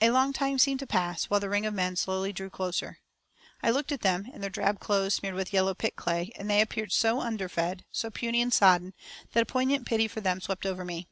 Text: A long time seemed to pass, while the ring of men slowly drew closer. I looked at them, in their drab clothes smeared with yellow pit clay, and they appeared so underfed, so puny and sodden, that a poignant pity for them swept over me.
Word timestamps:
A 0.00 0.08
long 0.08 0.32
time 0.32 0.56
seemed 0.58 0.80
to 0.80 0.86
pass, 0.86 1.24
while 1.26 1.38
the 1.38 1.50
ring 1.50 1.66
of 1.66 1.74
men 1.74 1.94
slowly 1.94 2.32
drew 2.32 2.48
closer. 2.48 3.00
I 3.62 3.68
looked 3.70 3.92
at 3.92 4.00
them, 4.00 4.24
in 4.24 4.40
their 4.40 4.48
drab 4.48 4.80
clothes 4.80 5.16
smeared 5.16 5.34
with 5.34 5.52
yellow 5.52 5.74
pit 5.74 5.96
clay, 5.96 6.32
and 6.36 6.48
they 6.48 6.62
appeared 6.62 6.92
so 6.92 7.20
underfed, 7.20 7.82
so 7.92 8.08
puny 8.08 8.40
and 8.40 8.54
sodden, 8.54 8.94
that 9.34 9.42
a 9.42 9.44
poignant 9.44 9.84
pity 9.84 10.08
for 10.08 10.22
them 10.22 10.40
swept 10.40 10.64
over 10.64 10.82
me. 10.82 11.08